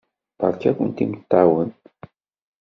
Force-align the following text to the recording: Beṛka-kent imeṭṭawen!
Beṛka-kent 0.39 1.03
imeṭṭawen! 1.03 1.71